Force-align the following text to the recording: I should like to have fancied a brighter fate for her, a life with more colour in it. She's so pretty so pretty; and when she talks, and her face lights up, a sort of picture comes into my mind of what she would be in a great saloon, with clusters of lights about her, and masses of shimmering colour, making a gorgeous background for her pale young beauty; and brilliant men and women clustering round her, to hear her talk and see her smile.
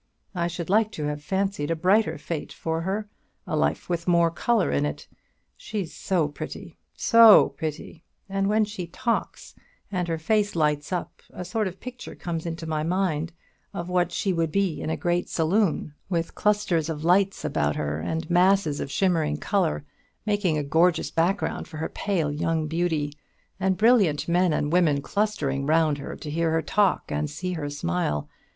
I 0.33 0.47
should 0.47 0.67
like 0.67 0.91
to 0.93 1.03
have 1.03 1.23
fancied 1.23 1.69
a 1.69 1.75
brighter 1.75 2.17
fate 2.17 2.51
for 2.51 2.81
her, 2.81 3.07
a 3.45 3.55
life 3.55 3.87
with 3.87 4.07
more 4.07 4.31
colour 4.31 4.71
in 4.71 4.83
it. 4.83 5.07
She's 5.55 5.93
so 5.93 6.27
pretty 6.27 6.79
so 6.95 7.49
pretty; 7.49 8.03
and 8.27 8.49
when 8.49 8.65
she 8.65 8.87
talks, 8.87 9.53
and 9.91 10.07
her 10.07 10.17
face 10.17 10.55
lights 10.55 10.91
up, 10.91 11.21
a 11.29 11.45
sort 11.45 11.67
of 11.67 11.79
picture 11.79 12.15
comes 12.15 12.47
into 12.47 12.65
my 12.65 12.81
mind 12.81 13.31
of 13.75 13.89
what 13.89 14.11
she 14.11 14.33
would 14.33 14.51
be 14.51 14.81
in 14.81 14.89
a 14.89 14.97
great 14.97 15.29
saloon, 15.29 15.93
with 16.09 16.33
clusters 16.33 16.89
of 16.89 17.03
lights 17.03 17.45
about 17.45 17.75
her, 17.75 17.99
and 17.99 18.27
masses 18.27 18.79
of 18.79 18.89
shimmering 18.89 19.37
colour, 19.37 19.85
making 20.25 20.57
a 20.57 20.63
gorgeous 20.63 21.11
background 21.11 21.67
for 21.67 21.77
her 21.77 21.89
pale 21.89 22.31
young 22.31 22.65
beauty; 22.67 23.13
and 23.59 23.77
brilliant 23.77 24.27
men 24.27 24.51
and 24.51 24.73
women 24.73 24.99
clustering 25.03 25.67
round 25.67 25.99
her, 25.99 26.15
to 26.15 26.31
hear 26.31 26.49
her 26.53 26.63
talk 26.63 27.11
and 27.11 27.29
see 27.29 27.53
her 27.53 27.69
smile. 27.69 28.27